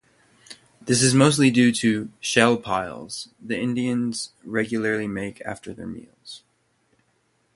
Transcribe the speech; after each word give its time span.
This 0.81 1.03
is 1.03 1.13
mostly 1.13 1.51
due 1.51 1.71
to 1.73 2.09
"shell 2.19 2.57
piles" 2.57 3.29
the 3.39 3.59
Indians 3.59 4.31
regularly 4.43 5.07
made 5.07 5.43
after 5.43 5.75
their 5.75 5.85
meals. 5.85 6.41